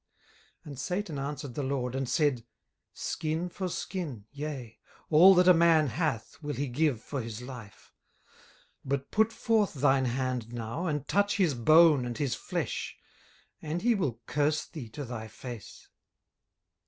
18:002:004 0.65 0.65
And 0.65 0.79
Satan 0.79 1.19
answered 1.19 1.53
the 1.53 1.61
LORD, 1.61 1.93
and 1.93 2.09
said, 2.09 2.43
Skin 2.91 3.49
for 3.49 3.69
skin, 3.69 4.25
yea, 4.31 4.79
all 5.11 5.35
that 5.35 5.47
a 5.47 5.53
man 5.53 5.89
hath 5.89 6.41
will 6.41 6.55
he 6.55 6.67
give 6.67 6.99
for 6.99 7.21
his 7.21 7.43
life. 7.43 7.93
18:002:005 8.83 8.89
But 8.89 9.11
put 9.11 9.31
forth 9.31 9.75
thine 9.75 10.05
hand 10.05 10.51
now, 10.51 10.87
and 10.87 11.07
touch 11.07 11.37
his 11.37 11.53
bone 11.53 12.03
and 12.07 12.17
his 12.17 12.33
flesh, 12.33 12.97
and 13.61 13.83
he 13.83 13.93
will 13.93 14.19
curse 14.25 14.65
thee 14.65 14.89
to 14.89 15.05
thy 15.05 15.27
face. 15.27 15.87